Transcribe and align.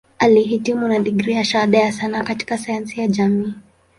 Alihitimu 0.19 0.87
na 0.87 0.99
digrii 0.99 1.33
ya 1.33 1.43
Shahada 1.43 1.77
ya 1.79 1.91
Sanaa 1.91 2.23
katika 2.23 2.57
Sayansi 2.57 2.99
ya 2.99 3.07
Jamii. 3.07 3.53